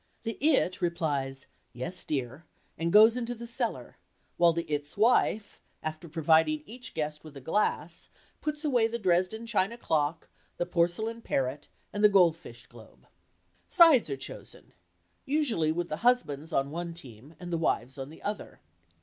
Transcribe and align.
The 0.23 0.39
"It" 0.43 0.81
replies, 0.81 1.45
"Yes, 1.73 2.03
dear," 2.03 2.47
and 2.75 2.91
goes 2.91 3.15
into 3.15 3.35
the 3.35 3.45
cellar, 3.45 3.97
while 4.35 4.51
the 4.51 4.63
"It's" 4.67 4.97
wife, 4.97 5.61
after 5.83 6.09
providing 6.09 6.63
each 6.65 6.95
guest 6.95 7.23
with 7.23 7.37
a 7.37 7.39
glass, 7.39 8.09
puts 8.41 8.65
away 8.65 8.87
the 8.87 8.97
Dresden 8.97 9.45
china 9.45 9.77
clock, 9.77 10.27
the 10.57 10.65
porcelain 10.65 11.21
parrot. 11.21 11.67
and 11.93 12.03
the 12.03 12.09
gold 12.09 12.35
fish 12.35 12.65
globe. 12.65 13.05
Sides 13.67 14.09
are 14.09 14.17
chosen—usually 14.17 15.71
with 15.71 15.87
the 15.89 15.97
husbands 15.97 16.51
on 16.51 16.71
one 16.71 16.95
"team" 16.95 17.35
and 17.39 17.53
the 17.53 17.59
wives 17.59 17.99
on 17.99 18.09
the 18.09 18.23
other. 18.23 18.59